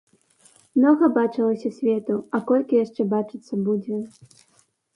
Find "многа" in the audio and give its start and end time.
0.77-1.09